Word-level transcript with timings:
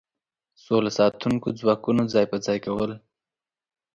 سوله 0.63 0.91
ساتونکو 0.99 1.47
ځواکونو 1.59 2.03
ځای 2.13 2.25
په 2.31 2.37
ځای 2.45 2.57
کول. 2.65 2.91